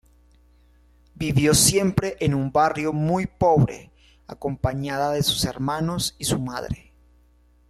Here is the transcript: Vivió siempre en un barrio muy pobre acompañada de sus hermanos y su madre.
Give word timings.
Vivió 1.13 1.53
siempre 1.53 2.17
en 2.21 2.33
un 2.33 2.51
barrio 2.51 2.91
muy 2.91 3.27
pobre 3.27 3.91
acompañada 4.25 5.11
de 5.11 5.21
sus 5.21 5.45
hermanos 5.45 6.15
y 6.17 6.25
su 6.25 6.39
madre. 6.39 6.91